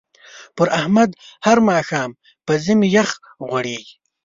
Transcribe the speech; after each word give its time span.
پر 0.57 0.67
احمد 0.79 1.09
هر 1.45 1.57
ماښام 1.69 2.09
په 2.45 2.53
ژمي 2.63 2.89
مخ 2.95 3.09
غوړېږي. 3.47 3.95